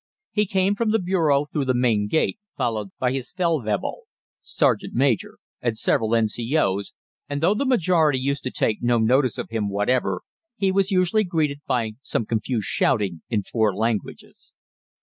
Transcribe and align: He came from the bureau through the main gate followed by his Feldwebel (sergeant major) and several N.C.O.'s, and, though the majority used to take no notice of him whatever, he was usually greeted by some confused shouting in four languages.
He 0.31 0.47
came 0.47 0.73
from 0.73 0.89
the 0.89 0.97
bureau 0.97 1.45
through 1.45 1.65
the 1.65 1.75
main 1.75 2.07
gate 2.07 2.39
followed 2.57 2.89
by 2.97 3.11
his 3.13 3.31
Feldwebel 3.33 4.07
(sergeant 4.39 4.95
major) 4.95 5.37
and 5.61 5.77
several 5.77 6.15
N.C.O.'s, 6.15 6.93
and, 7.29 7.39
though 7.39 7.53
the 7.53 7.67
majority 7.67 8.19
used 8.19 8.41
to 8.45 8.49
take 8.49 8.81
no 8.81 8.97
notice 8.97 9.37
of 9.37 9.51
him 9.51 9.69
whatever, 9.69 10.23
he 10.55 10.71
was 10.71 10.89
usually 10.89 11.23
greeted 11.23 11.61
by 11.67 11.91
some 12.01 12.25
confused 12.25 12.65
shouting 12.65 13.21
in 13.29 13.43
four 13.43 13.75
languages. 13.75 14.53